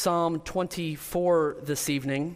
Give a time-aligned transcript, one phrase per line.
[0.00, 2.34] Psalm 24 this evening.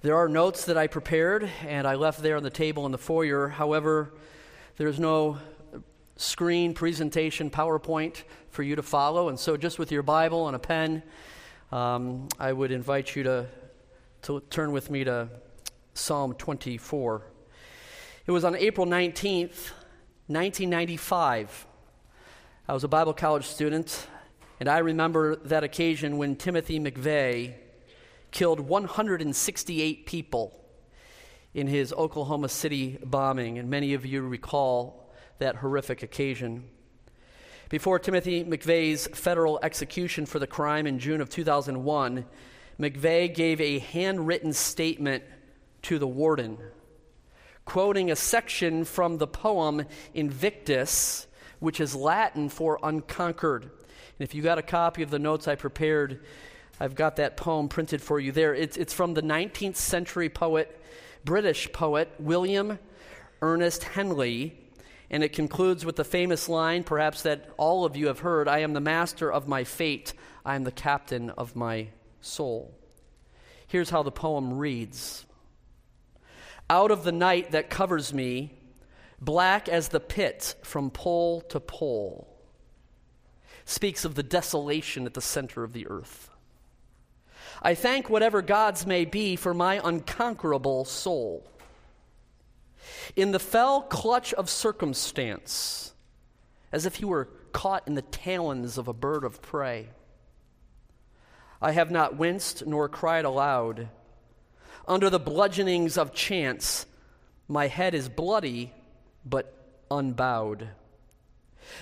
[0.00, 2.98] There are notes that I prepared and I left there on the table in the
[2.98, 3.48] foyer.
[3.48, 4.14] However,
[4.78, 5.36] there's no
[6.16, 9.28] screen presentation, PowerPoint for you to follow.
[9.28, 11.02] And so, just with your Bible and a pen,
[11.70, 13.46] um, I would invite you to,
[14.22, 15.28] to turn with me to
[15.92, 17.22] Psalm 24.
[18.26, 19.72] It was on April 19th,
[20.28, 21.66] 1995.
[22.66, 24.06] I was a Bible college student,
[24.58, 27.54] and I remember that occasion when Timothy McVeigh
[28.30, 30.58] killed 168 people
[31.54, 36.64] in his Oklahoma City bombing, and many of you recall that horrific occasion.
[37.68, 42.24] Before Timothy McVeigh's federal execution for the crime in June of 2001,
[42.78, 45.24] McVeigh gave a handwritten statement
[45.82, 46.58] to the warden,
[47.64, 49.84] quoting a section from the poem
[50.14, 51.26] Invictus,
[51.58, 53.70] which is Latin for unconquered.
[54.18, 56.20] If you got a copy of the notes I prepared,
[56.80, 58.54] I've got that poem printed for you there.
[58.54, 60.80] It's, it's from the 19th century poet,
[61.24, 62.78] British poet, William
[63.42, 64.58] Ernest Henley,
[65.10, 68.60] and it concludes with the famous line, perhaps that all of you have heard I
[68.60, 71.88] am the master of my fate, I am the captain of my
[72.20, 72.74] soul.
[73.66, 75.26] Here's how the poem reads
[76.70, 78.54] Out of the night that covers me,
[79.20, 82.35] black as the pit from pole to pole,
[83.66, 86.30] speaks of the desolation at the center of the earth.
[87.60, 91.44] I thank whatever gods may be for my unconquerable soul.
[93.16, 95.92] In the fell clutch of circumstance,
[96.72, 99.88] as if he were caught in the talons of a bird of prey,
[101.60, 103.88] I have not winced nor cried aloud.
[104.86, 106.86] Under the bludgeonings of chance,
[107.48, 108.72] my head is bloody
[109.24, 109.52] but
[109.90, 110.68] unbowed.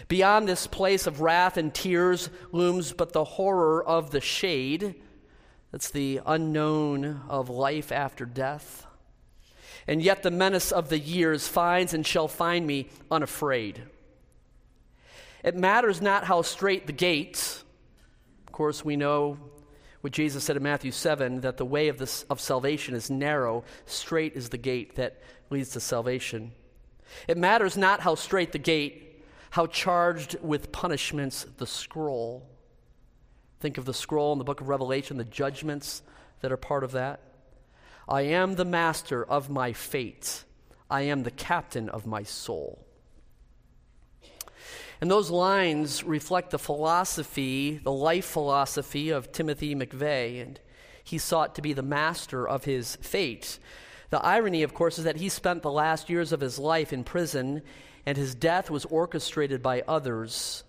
[0.09, 4.95] Beyond this place of wrath and tears looms but the horror of the shade.
[5.73, 8.87] That's the unknown of life after death.
[9.87, 13.83] And yet the menace of the years finds and shall find me unafraid.
[15.43, 17.63] It matters not how straight the gate.
[18.47, 19.37] Of course, we know
[20.01, 23.65] what Jesus said in Matthew 7 that the way of, this, of salvation is narrow,
[23.85, 26.53] straight is the gate that leads to salvation.
[27.29, 29.04] It matters not how straight the gate,
[29.55, 32.45] how charged with punishments the scroll.
[33.61, 36.03] Think of the scroll in the book of Revelation, the judgments
[36.41, 37.21] that are part of that.
[38.09, 40.43] I am the master of my fate,
[40.91, 42.85] I am the captain of my soul.
[45.01, 50.59] And those lines reflect the philosophy, the life philosophy of Timothy McVeigh, and
[51.05, 53.61] he sought to be the master of his fate.
[54.15, 57.03] The irony, of course, is that he spent the last years of his life in
[57.03, 57.63] prison,
[58.07, 60.63] and his death was orchestrated by others.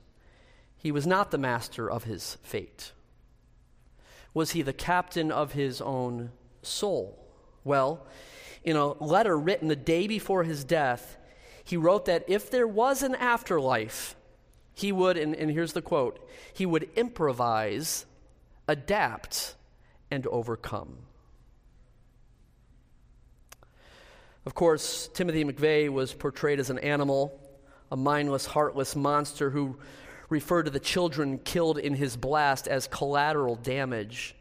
[0.78, 2.92] He was not the master of his fate.
[4.34, 6.32] Was he the captain of his own
[6.64, 7.24] soul?
[7.64, 8.08] Well,
[8.64, 11.16] in a letter written the day before his death,
[11.64, 14.16] he wrote that if there was an afterlife,
[14.74, 18.08] he would, and, and here's the quote, he would improvise,
[18.68, 19.54] adapt,
[20.10, 20.98] and overcome.
[24.46, 27.40] Of course, Timothy McVeigh was portrayed as an animal,
[27.92, 29.78] a mindless, heartless monster who
[30.30, 34.36] referred to the children killed in his blast as collateral damage.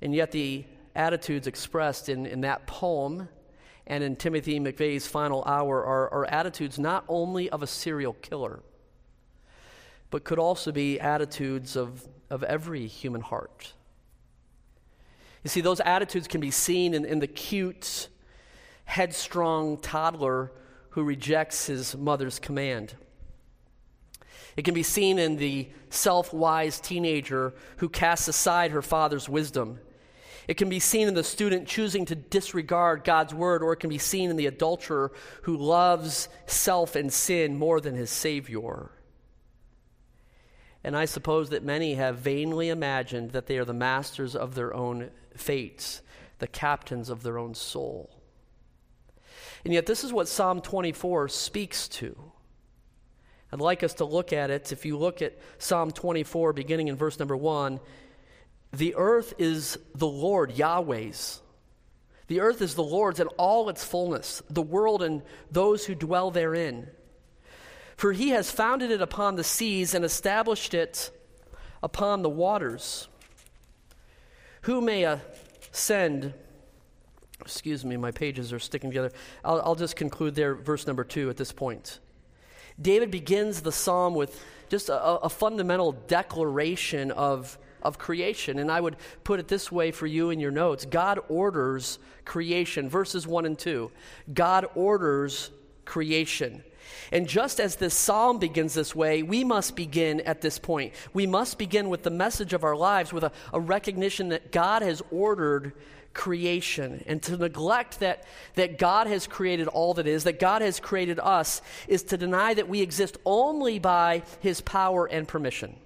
[0.00, 3.28] And yet, the attitudes expressed in, in that poem
[3.86, 8.60] and in Timothy McVeigh's final hour are, are attitudes not only of a serial killer,
[10.10, 13.72] but could also be attitudes of, of every human heart.
[15.42, 18.08] You see, those attitudes can be seen in, in the cute,
[18.84, 20.52] headstrong toddler
[20.90, 22.94] who rejects his mother's command.
[24.56, 29.80] It can be seen in the self wise teenager who casts aside her father's wisdom.
[30.46, 33.90] It can be seen in the student choosing to disregard God's word, or it can
[33.90, 35.10] be seen in the adulterer
[35.42, 38.90] who loves self and sin more than his Savior.
[40.84, 44.74] And I suppose that many have vainly imagined that they are the masters of their
[44.74, 46.02] own fates,
[46.40, 48.10] the captains of their own soul.
[49.64, 52.16] And yet, this is what Psalm 24 speaks to.
[53.52, 54.72] I'd like us to look at it.
[54.72, 57.80] If you look at Psalm 24, beginning in verse number 1,
[58.72, 61.40] the earth is the Lord, Yahweh's.
[62.26, 66.30] The earth is the Lord's and all its fullness, the world and those who dwell
[66.30, 66.88] therein.
[67.96, 71.10] For he has founded it upon the seas and established it
[71.82, 73.08] upon the waters.
[74.62, 75.04] Who may
[75.72, 76.34] ascend
[77.44, 79.12] Excuse me, my pages are sticking together.
[79.44, 82.00] I'll, I'll just conclude there, verse number two at this point.
[82.80, 88.58] David begins the psalm with just a, a fundamental declaration of, of creation.
[88.58, 92.88] And I would put it this way for you in your notes God orders creation.
[92.88, 93.90] Verses 1 and 2.
[94.32, 95.50] God orders
[95.84, 96.64] creation.
[97.12, 100.94] And just as this psalm begins this way, we must begin at this point.
[101.12, 104.82] We must begin with the message of our lives, with a, a recognition that God
[104.82, 105.72] has ordered
[106.14, 107.04] creation.
[107.06, 108.24] And to neglect that,
[108.54, 112.54] that God has created all that is, that God has created us, is to deny
[112.54, 115.76] that we exist only by his power and permission.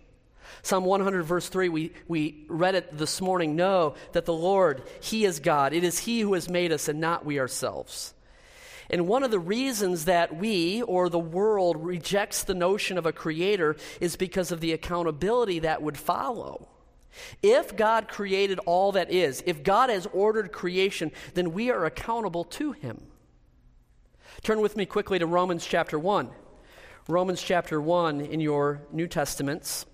[0.62, 3.56] Psalm 100, verse 3, we, we read it this morning.
[3.56, 5.72] Know that the Lord, He is God.
[5.72, 8.14] It is He who has made us and not we ourselves.
[8.90, 13.12] And one of the reasons that we or the world rejects the notion of a
[13.12, 16.68] creator is because of the accountability that would follow.
[17.42, 22.44] If God created all that is, if God has ordered creation, then we are accountable
[22.44, 23.06] to Him.
[24.42, 26.30] Turn with me quickly to Romans chapter 1.
[27.08, 29.86] Romans chapter 1 in your New Testaments.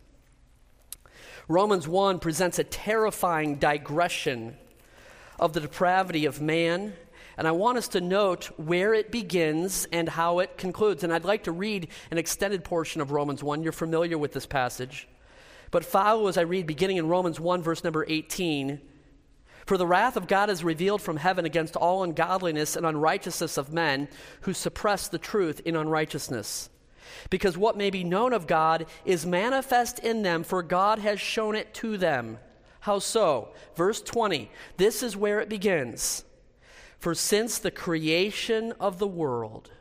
[1.49, 4.57] Romans 1 presents a terrifying digression
[5.39, 6.95] of the depravity of man
[7.37, 11.03] and I want us to note where it begins and how it concludes.
[11.03, 13.63] And I'd like to read an extended portion of Romans 1.
[13.63, 15.09] You're familiar with this passage.
[15.75, 18.81] But follow as I read, beginning in Romans 1, verse number 18.
[19.67, 23.73] For the wrath of God is revealed from heaven against all ungodliness and unrighteousness of
[23.73, 24.07] men
[24.43, 26.71] who suppress the truth in unrighteousness.
[27.29, 31.57] Because what may be known of God is manifest in them, for God has shown
[31.57, 32.39] it to them.
[32.79, 33.49] How so?
[33.75, 34.53] Verse 20.
[34.77, 36.25] This is where it begins.
[37.01, 39.73] For since the creation of the world,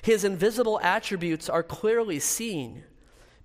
[0.00, 2.84] his invisible attributes are clearly seen,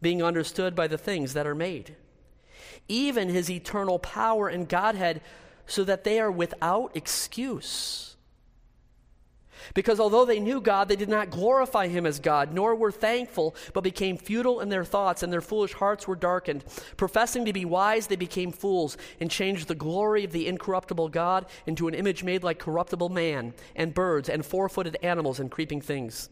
[0.01, 1.95] being understood by the things that are made,
[2.87, 5.21] even his eternal power and Godhead,
[5.65, 8.09] so that they are without excuse.
[9.73, 13.55] Because although they knew God, they did not glorify him as God, nor were thankful,
[13.73, 16.63] but became futile in their thoughts, and their foolish hearts were darkened.
[16.97, 21.45] Professing to be wise, they became fools, and changed the glory of the incorruptible God
[21.65, 25.81] into an image made like corruptible man, and birds, and four footed animals, and creeping
[25.81, 26.29] things.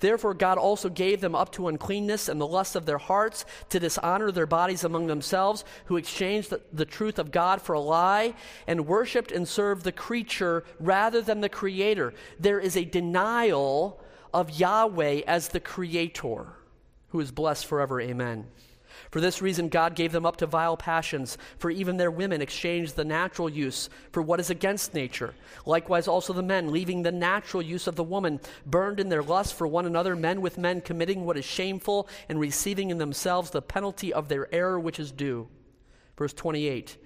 [0.00, 3.80] Therefore, God also gave them up to uncleanness and the lust of their hearts to
[3.80, 8.34] dishonor their bodies among themselves, who exchanged the, the, truth of God for a lie
[8.66, 12.14] and worshiped and served the creature rather than the Creator.
[12.38, 14.00] There is a denial
[14.32, 16.46] of Yahweh as the Creator,
[17.08, 18.00] who is blessed forever.
[18.00, 18.46] Amen.
[19.10, 22.96] For this reason, God gave them up to vile passions, for even their women exchanged
[22.96, 25.34] the natural use for what is against nature.
[25.66, 29.54] Likewise, also the men, leaving the natural use of the woman, burned in their lust
[29.54, 33.62] for one another, men with men committing what is shameful, and receiving in themselves the
[33.62, 35.48] penalty of their error which is due.
[36.16, 36.96] Verse 28.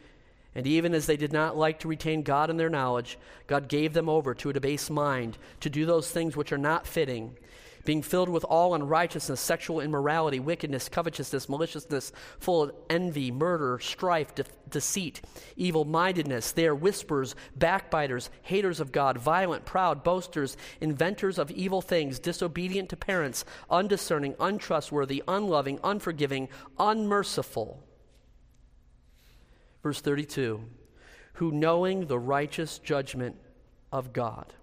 [0.54, 3.94] And even as they did not like to retain God in their knowledge, God gave
[3.94, 7.36] them over to a debased mind to do those things which are not fitting
[7.84, 14.34] being filled with all unrighteousness, sexual immorality, wickedness, covetousness, maliciousness, full of envy, murder, strife,
[14.34, 15.20] de- deceit,
[15.56, 16.52] evil mindedness.
[16.52, 22.88] They are whisperers, backbiters, haters of God, violent, proud, boasters, inventors of evil things, disobedient
[22.90, 26.48] to parents, undiscerning, untrustworthy, unloving, unforgiving,
[26.78, 27.82] unmerciful.
[29.82, 30.62] Verse 32
[31.34, 33.36] Who knowing the righteous judgment
[33.90, 34.54] of God,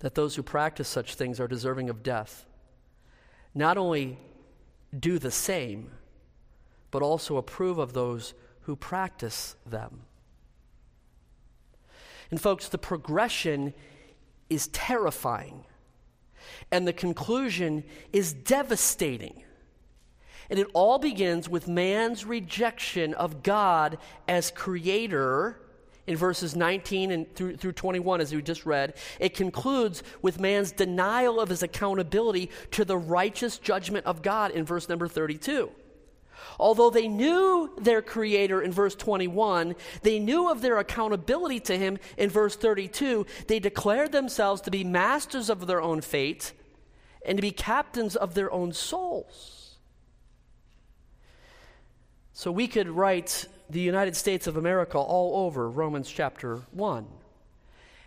[0.00, 2.46] that those who practice such things are deserving of death,
[3.54, 4.18] not only
[4.98, 5.90] do the same,
[6.90, 10.02] but also approve of those who practice them.
[12.30, 13.72] And, folks, the progression
[14.50, 15.64] is terrifying,
[16.70, 19.42] and the conclusion is devastating.
[20.50, 23.98] And it all begins with man's rejection of God
[24.28, 25.60] as creator
[26.06, 30.70] in verses 19 and through, through 21, as we just read, it concludes with man's
[30.70, 35.70] denial of his accountability to the righteous judgment of God in verse number 32.
[36.58, 41.98] Although they knew their Creator in verse 21, they knew of their accountability to Him
[42.16, 43.26] in verse 32.
[43.46, 46.52] They declared themselves to be masters of their own fate
[47.24, 49.65] and to be captains of their own souls.
[52.38, 57.06] So we could write the United States of America all over Romans chapter 1.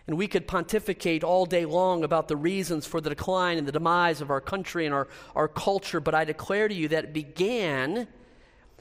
[0.06, 3.72] And we could pontificate all day long about the reasons for the decline and the
[3.72, 7.12] demise of our country and our, our culture, but I declare to you that it
[7.12, 8.06] began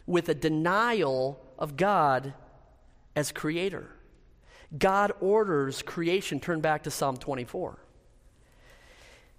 [0.05, 2.35] with a denial of God
[3.15, 3.89] as creator.
[4.77, 6.39] God orders creation.
[6.39, 7.79] Turn back to Psalm 24.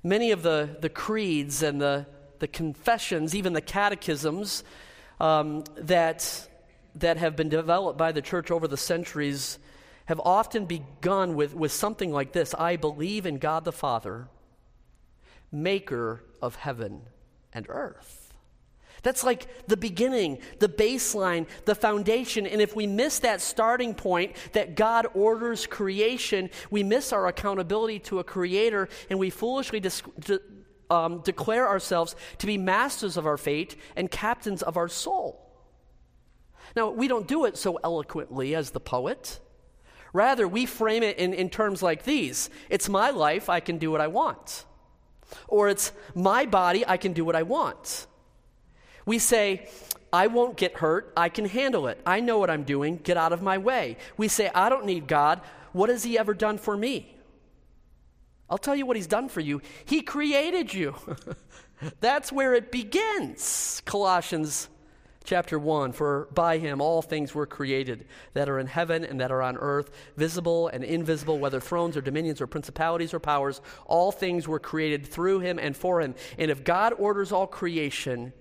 [0.02, 2.05] Many of the, the creeds and the,
[2.40, 4.64] the confessions, even the catechisms
[5.21, 6.49] um, that
[6.97, 9.59] that have been developed by the church over the centuries
[10.07, 14.29] have often begun with, with something like this I believe in God the Father,
[15.53, 17.03] maker of heaven
[17.53, 18.33] and earth.
[19.03, 22.47] That's like the beginning, the baseline, the foundation.
[22.47, 28.00] And if we miss that starting point that God orders creation, we miss our accountability
[28.00, 30.03] to a creator and we foolishly dis-
[30.90, 35.47] um, declare ourselves to be masters of our fate and captains of our soul.
[36.76, 39.40] Now, we don't do it so eloquently as the poet.
[40.12, 43.90] Rather, we frame it in, in terms like these It's my life, I can do
[43.90, 44.64] what I want.
[45.47, 48.06] Or it's my body, I can do what I want.
[49.06, 49.68] We say,
[50.12, 51.12] I won't get hurt.
[51.16, 52.00] I can handle it.
[52.04, 52.97] I know what I'm doing.
[52.97, 53.97] Get out of my way.
[54.16, 55.40] We say, I don't need God.
[55.73, 57.16] What has He ever done for me?
[58.50, 59.62] I'll tell you what He's done for you.
[59.85, 60.95] He created you.
[62.00, 63.80] That's where it begins.
[63.87, 64.69] Colossians
[65.25, 69.30] chapter 1 For by Him all things were created that are in heaven and that
[69.30, 73.61] are on earth, visible and invisible, whether thrones or dominions or principalities or powers.
[73.87, 76.14] All things were created through Him and for Him.
[76.37, 78.33] And if God orders all creation,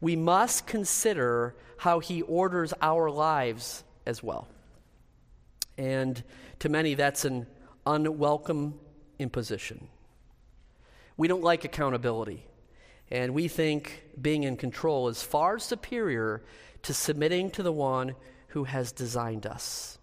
[0.00, 4.46] we must consider how he orders our lives as well.
[5.78, 6.22] And
[6.60, 7.46] to many, that's an
[7.86, 8.78] unwelcome
[9.18, 9.88] imposition.
[11.16, 12.44] We don't like accountability,
[13.10, 16.42] and we think being in control is far superior
[16.82, 18.14] to submitting to the one
[18.48, 19.98] who has designed us.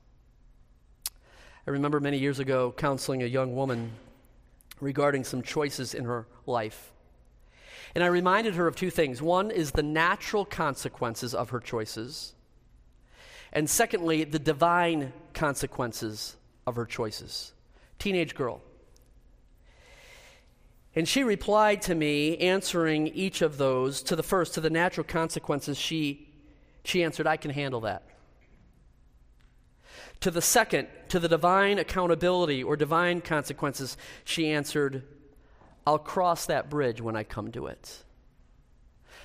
[1.67, 3.91] I remember many years ago counseling a young woman
[4.79, 6.91] regarding some choices in her life.
[7.93, 9.21] And I reminded her of two things.
[9.21, 12.33] One is the natural consequences of her choices,
[13.53, 17.53] and secondly, the divine consequences of her choices.
[17.99, 18.61] Teenage girl.
[20.95, 24.01] And she replied to me, answering each of those.
[24.03, 26.27] To the first, to the natural consequences, she,
[26.83, 28.03] she answered, I can handle that.
[30.21, 35.03] To the second, to the divine accountability or divine consequences, she answered,
[35.87, 38.03] I'll cross that bridge when I come to it.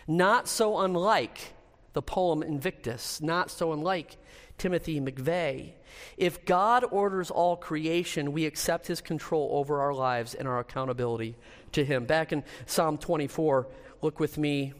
[0.06, 1.52] Not so unlike
[1.92, 4.16] the poem Invictus, not so unlike
[4.56, 5.72] Timothy McVeigh.
[6.16, 11.36] If God orders all creation, we accept his control over our lives and our accountability
[11.72, 12.04] to him.
[12.04, 13.66] Back in Psalm 24,
[14.02, 14.72] look with me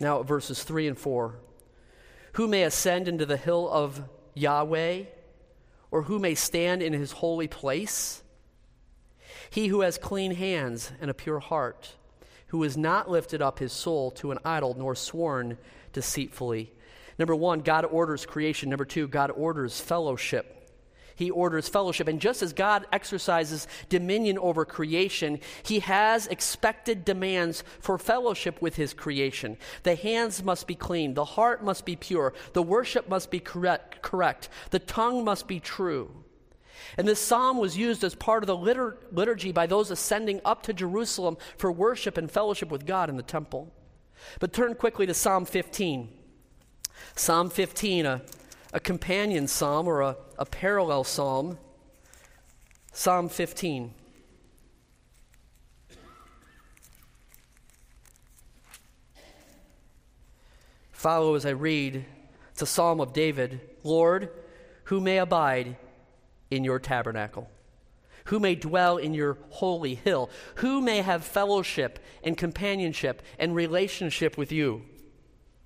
[0.00, 1.34] now at verses 3 and 4.
[2.34, 4.02] Who may ascend into the hill of
[4.34, 5.04] Yahweh,
[5.90, 8.22] or who may stand in his holy place?
[9.50, 11.94] He who has clean hands and a pure heart,
[12.48, 15.58] who has not lifted up his soul to an idol nor sworn
[15.92, 16.72] deceitfully.
[17.18, 18.70] Number one, God orders creation.
[18.70, 20.54] Number two, God orders fellowship.
[21.16, 22.08] He orders fellowship.
[22.08, 28.76] And just as God exercises dominion over creation, He has expected demands for fellowship with
[28.76, 29.56] His creation.
[29.84, 34.02] The hands must be clean, the heart must be pure, the worship must be correct,
[34.02, 34.48] correct.
[34.70, 36.24] the tongue must be true.
[36.98, 40.62] And this psalm was used as part of the litur- liturgy by those ascending up
[40.64, 43.72] to Jerusalem for worship and fellowship with God in the temple.
[44.38, 46.08] But turn quickly to Psalm 15.
[47.16, 48.22] Psalm 15, a,
[48.72, 51.58] a companion psalm or a, a parallel psalm.
[52.92, 53.92] Psalm 15.
[60.92, 62.04] Follow as I read.
[62.52, 63.60] It's a psalm of David.
[63.82, 64.30] Lord,
[64.84, 65.76] who may abide
[66.50, 67.50] in your tabernacle?
[68.26, 70.30] Who may dwell in your holy hill?
[70.56, 74.82] Who may have fellowship and companionship and relationship with you?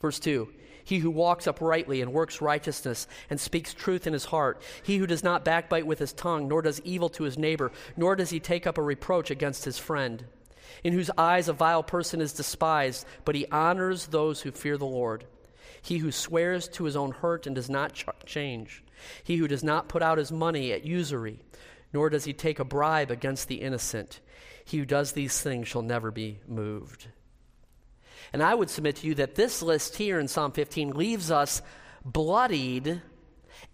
[0.01, 0.49] Verse 2
[0.89, 4.63] He who walks uprightly and works righteousness and speaks truth in his heart.
[4.83, 8.17] He who does not backbite with his tongue, nor does evil to his neighbor, nor
[8.17, 10.25] does he take up a reproach against his friend.
[10.83, 14.87] In whose eyes a vile person is despised, but he honors those who fear the
[14.87, 15.25] Lord.
[15.83, 18.83] He who swears to his own hurt and does not ch- change
[19.25, 21.41] he who does not put out his money at usury,
[21.93, 24.21] nor does he take a bribe against the innocent,
[24.65, 27.09] he who does these things shall never be moved.
[28.33, 31.63] And I would submit to you that this list here in Psalm 15 leaves us
[32.05, 33.03] bloodied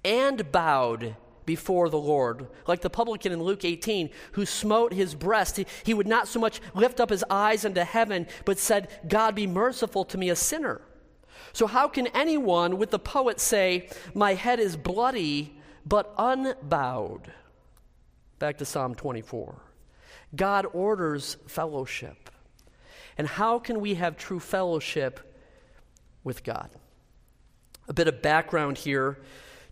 [0.05, 2.49] and bowed before the Lord.
[2.67, 5.57] Like the publican in Luke 18, who smote his breast.
[5.57, 9.35] He, he, would not so much lift up his eyes unto heaven, but said, God
[9.35, 10.81] be merciful to me, a sinner.
[11.53, 15.57] So, how can anyone with the poet say, My head is bloody
[15.87, 17.33] but unbowed?
[18.39, 19.55] Back to Psalm 24.
[20.35, 22.31] God orders fellowship.
[23.17, 25.21] And how can we have true fellowship
[26.23, 26.71] with God?
[27.89, 29.19] A bit of background here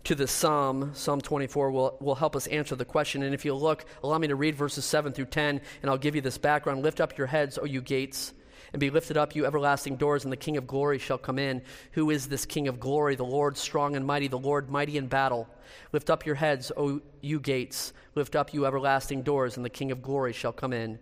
[0.05, 3.23] to the psalm, Psalm 24, will, will help us answer the question.
[3.23, 6.15] And if you look, allow me to read verses 7 through 10, and I'll give
[6.15, 6.83] you this background.
[6.83, 8.33] Lift up your heads, O you gates
[8.73, 11.61] and be lifted up, you everlasting doors, and the King of glory shall come in.
[11.91, 13.15] Who is this King of glory?
[13.15, 15.47] The Lord strong and mighty, the Lord mighty in battle.
[15.91, 17.93] Lift up your heads, O you gates.
[18.15, 20.97] Lift up, you everlasting doors, and the King of glory shall come in.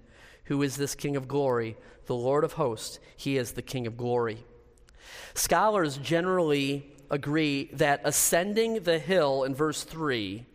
[0.45, 1.77] Who is this King of glory?
[2.05, 2.99] The Lord of hosts.
[3.15, 4.43] He is the King of glory.
[5.33, 10.45] Scholars generally agree that ascending the hill in verse 3,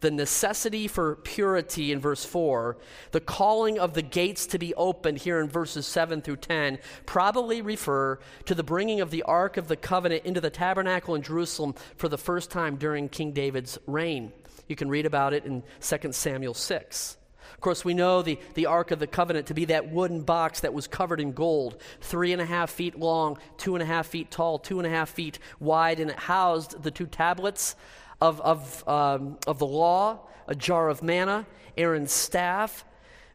[0.00, 2.76] the necessity for purity in verse 4,
[3.10, 7.60] the calling of the gates to be opened here in verses 7 through 10 probably
[7.60, 11.74] refer to the bringing of the Ark of the Covenant into the tabernacle in Jerusalem
[11.96, 14.32] for the first time during King David's reign.
[14.68, 17.16] You can read about it in 2 Samuel 6.
[17.54, 20.60] Of course, we know the, the Ark of the Covenant to be that wooden box
[20.60, 24.06] that was covered in gold, three and a half feet long, two and a half
[24.08, 27.76] feet tall, two and a half feet wide, and it housed the two tablets
[28.20, 31.46] of, of, um, of the law, a jar of manna,
[31.76, 32.84] Aaron's staff.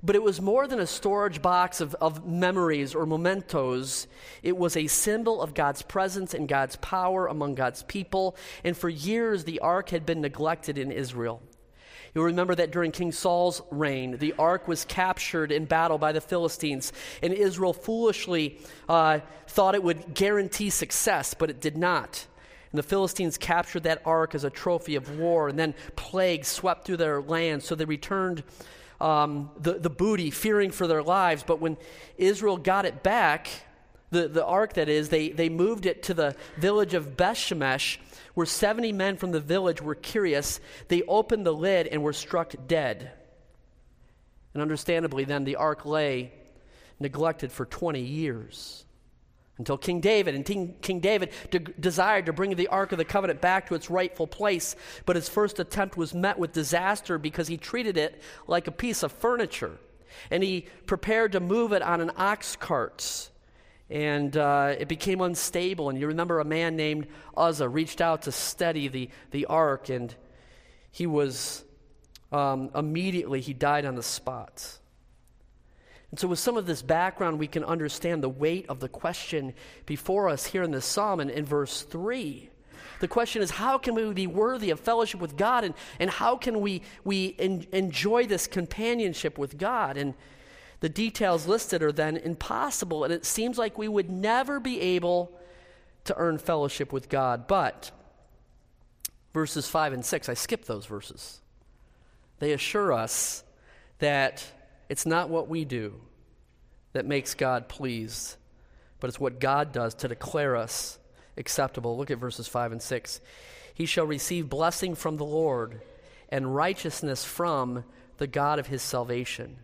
[0.01, 4.07] But it was more than a storage box of, of memories or mementos.
[4.41, 8.38] It was a symbol of God's presence and God's power among God's people.
[8.63, 11.41] And for years, the ark had been neglected in Israel.
[12.13, 16.22] You'll remember that during King Saul's reign, the ark was captured in battle by the
[16.22, 22.25] Philistines, and Israel foolishly uh, thought it would guarantee success, but it did not.
[22.72, 26.86] And the Philistines captured that ark as a trophy of war, and then plague swept
[26.86, 28.44] through their land, so they returned
[29.01, 31.44] um, the, the booty, fearing for their lives.
[31.44, 31.78] But when
[32.18, 33.48] Israel got it back,
[34.12, 37.98] the, the ark that is, they, they moved it to the village of Bethshemesh,
[38.39, 40.62] where 70 men from the village were curious.
[40.88, 43.12] They opened the lid and were struck dead.
[44.53, 46.31] And understandably, then the ark lay
[47.01, 48.86] neglected for 20 years
[49.58, 50.36] until King David.
[50.36, 53.75] And King, King David de- desired to bring the Ark of the Covenant back to
[53.75, 58.22] its rightful place, but his first attempt was met with disaster because he treated it
[58.48, 59.75] like a piece of furniture.
[60.31, 63.28] And he prepared to move it on an ox cart.
[63.89, 65.89] And uh, it became unstable.
[65.89, 70.13] And you remember a man named Uzzah reached out to steady the, the ark, and
[70.91, 71.63] he was
[72.31, 74.79] um, immediately, he died on the spot.
[76.12, 79.53] And so, with some of this background, we can understand the weight of the question
[79.86, 82.50] before us here in this psalm in, in verse 3.
[83.00, 86.36] The question is, how can we be worthy of fellowship with God, and, and how
[86.36, 89.97] can we, we en- enjoy this companionship with God?
[89.97, 90.15] And
[90.80, 95.32] the details listed are then impossible, and it seems like we would never be able
[96.06, 97.48] to earn fellowship with God.
[97.48, 97.92] But
[99.34, 101.42] verses 5 and 6, I skip those verses.
[102.39, 103.44] They assure us
[104.00, 104.46] that
[104.88, 105.96] it's not what we do
[106.94, 108.38] that makes God pleased,
[109.00, 110.98] but it's what God does to declare us
[111.38, 111.98] acceptable.
[111.98, 113.22] Look at verses 5 and 6.
[113.74, 115.82] He shall receive blessing from the Lord
[116.30, 117.84] and righteousness from
[118.18, 119.58] the God of his salvation.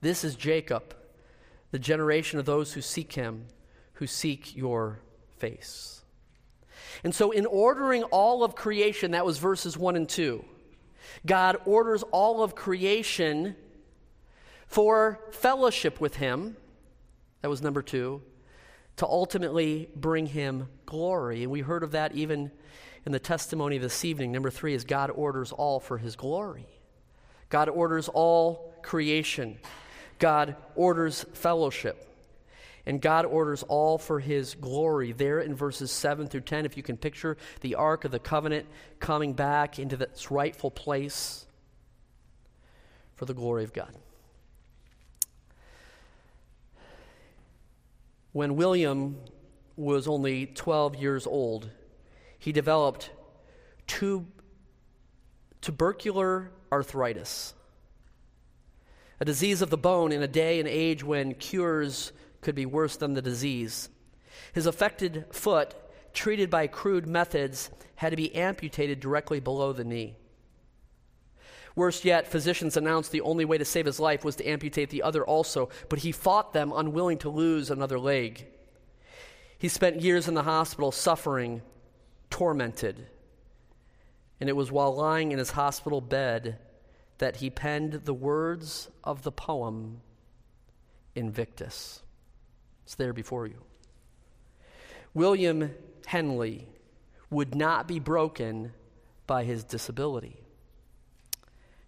[0.00, 0.94] This is Jacob,
[1.70, 3.46] the generation of those who seek him,
[3.94, 5.00] who seek your
[5.36, 6.02] face.
[7.04, 10.44] And so, in ordering all of creation, that was verses 1 and 2.
[11.26, 13.56] God orders all of creation
[14.66, 16.56] for fellowship with Him.
[17.42, 18.22] That was number two.
[18.96, 21.42] To ultimately bring Him glory.
[21.42, 22.50] And we heard of that even
[23.06, 24.32] in the testimony this evening.
[24.32, 26.66] Number three is God orders all for His glory.
[27.48, 29.58] God orders all creation.
[30.18, 32.04] God orders fellowship.
[32.86, 35.12] And God orders all for his glory.
[35.12, 38.66] There in verses 7 through 10, if you can picture the Ark of the Covenant
[38.98, 41.46] coming back into its rightful place
[43.16, 43.94] for the glory of God.
[48.32, 49.16] When William
[49.76, 51.70] was only 12 years old,
[52.38, 53.10] he developed
[53.86, 54.26] tub-
[55.60, 57.54] tubercular arthritis,
[59.20, 62.96] a disease of the bone in a day and age when cures could be worse
[62.96, 63.88] than the disease.
[64.52, 65.74] His affected foot,
[66.12, 70.16] treated by crude methods, had to be amputated directly below the knee.
[71.74, 75.02] Worse yet, physicians announced the only way to save his life was to amputate the
[75.02, 78.46] other also, but he fought them, unwilling to lose another leg.
[79.58, 81.62] He spent years in the hospital suffering,
[82.30, 83.06] tormented.
[84.40, 86.58] And it was while lying in his hospital bed
[87.18, 90.00] that he penned the words of the poem
[91.14, 92.02] Invictus.
[92.84, 93.62] It's there before you.
[95.14, 95.74] William
[96.06, 96.68] Henley
[97.28, 98.72] would not be broken
[99.26, 100.40] by his disability.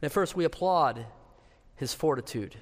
[0.01, 1.07] And at first, we applaud
[1.77, 2.57] his fortitude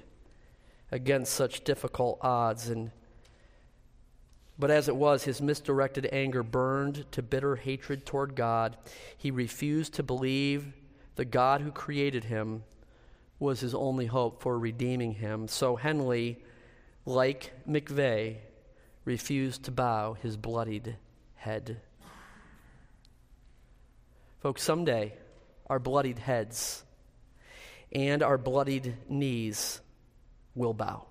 [0.91, 2.69] against such difficult odds.
[2.69, 2.91] And,
[4.57, 8.77] but as it was, his misdirected anger burned to bitter hatred toward God.
[9.17, 10.73] He refused to believe
[11.19, 12.63] the God who created him
[13.39, 15.49] was his only hope for redeeming him.
[15.49, 16.41] So Henley,
[17.05, 18.37] like McVeigh,
[19.03, 20.95] refused to bow his bloodied
[21.35, 21.81] head.
[24.39, 25.11] Folks, someday
[25.69, 26.85] our bloodied heads
[27.91, 29.81] and our bloodied knees
[30.55, 31.05] will bow.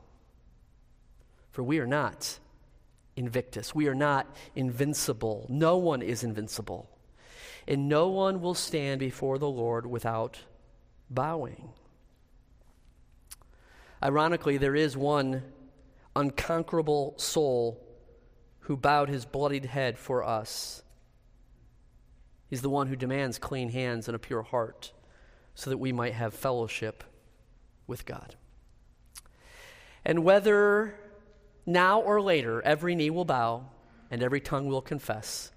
[1.51, 2.38] For we are not
[3.14, 3.75] invictus.
[3.75, 5.44] We are not invincible.
[5.51, 6.88] No one is invincible.
[7.68, 10.38] And no one will stand before the Lord without
[11.11, 11.68] bowing.
[14.02, 15.42] Ironically, there is one
[16.16, 17.85] unconquerable soul
[18.61, 20.83] who bowed his bloodied head for us.
[22.48, 24.92] He's the one who demands clean hands and a pure heart
[25.54, 27.04] so that we might have fellowship
[27.87, 28.35] with God.
[30.07, 30.98] And whether
[31.66, 33.66] now or later, every knee will bow
[34.11, 35.50] and every tongue will confess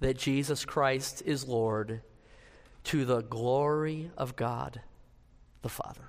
[0.00, 2.00] that Jesus Christ is Lord
[2.84, 4.80] to the glory of God
[5.62, 6.08] the Father.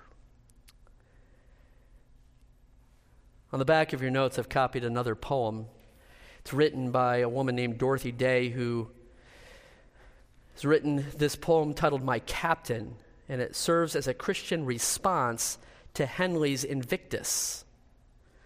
[3.51, 5.65] On the back of your notes, I've copied another poem.
[6.39, 8.89] It's written by a woman named Dorothy Day who
[10.53, 12.95] has written this poem titled My Captain,
[13.27, 15.57] and it serves as a Christian response
[15.95, 17.65] to Henley's Invictus.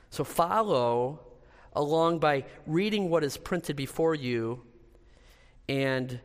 [0.10, 1.20] So follow
[1.74, 4.64] along by reading what is printed before you
[5.68, 6.20] and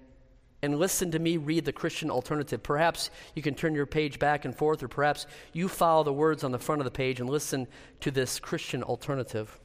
[0.62, 2.62] and listen to me read the Christian alternative.
[2.62, 6.44] Perhaps you can turn your page back and forth, or perhaps you follow the words
[6.44, 7.66] on the front of the page and listen
[8.00, 9.58] to this Christian alternative.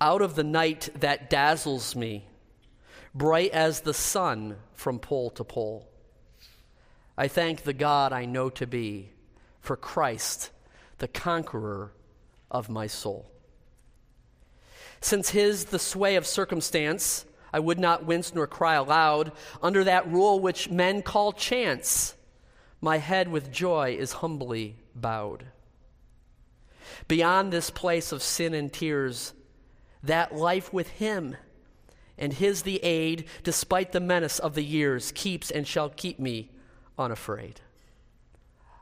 [0.00, 2.26] Out of the night that dazzles me,
[3.14, 5.88] bright as the sun from pole to pole,
[7.16, 9.10] I thank the God I know to be
[9.60, 10.50] for Christ,
[10.98, 11.92] the conqueror
[12.50, 13.30] of my soul.
[15.00, 19.30] Since his the sway of circumstance, I would not wince nor cry aloud
[19.62, 22.16] under that rule which men call chance.
[22.80, 25.44] My head with joy is humbly bowed.
[27.06, 29.34] Beyond this place of sin and tears,
[30.02, 31.36] that life with him
[32.18, 36.50] and his the aid, despite the menace of the years, keeps and shall keep me
[36.98, 37.60] unafraid.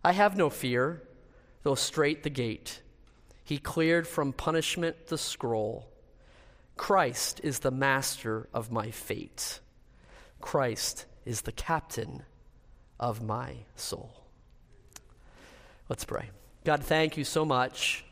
[0.02, 1.02] I have no fear,
[1.62, 2.80] though straight the gate.
[3.44, 5.91] He cleared from punishment the scroll.
[6.82, 9.60] Christ is the master of my fate.
[10.40, 12.24] Christ is the captain
[12.98, 14.24] of my soul.
[15.88, 16.30] Let's pray.
[16.64, 18.04] God, thank you so much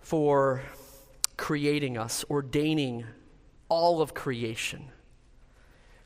[0.00, 0.62] for
[1.36, 3.04] creating us, ordaining
[3.68, 4.90] all of creation,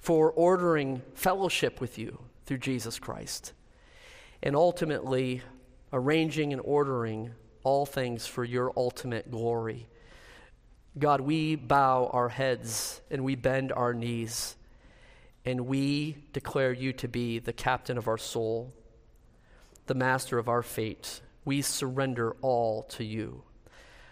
[0.00, 3.54] for ordering fellowship with you through Jesus Christ,
[4.42, 5.40] and ultimately
[5.90, 7.30] arranging and ordering
[7.64, 9.88] all things for your ultimate glory
[10.96, 14.57] God, we bow our heads and we bend our knees
[15.44, 18.72] and we declare you to be the captain of our soul,
[19.87, 21.20] the master of our fate.
[21.44, 23.42] We surrender all to you.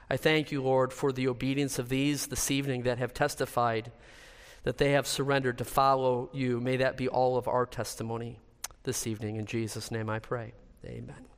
[0.09, 3.91] I thank you, Lord, for the obedience of these this evening that have testified
[4.63, 6.61] that they have surrendered to follow you.
[6.61, 8.39] May that be all of our testimony
[8.85, 9.37] this evening.
[9.37, 10.55] In Jesus' name I pray.
[10.85, 11.36] Amen.